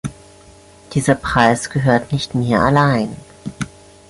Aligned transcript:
Dieser 0.93 1.13
Preis 1.13 1.69
gehört 1.69 2.11
nicht 2.11 2.33
mir 2.33 2.59
allein! 2.61 3.15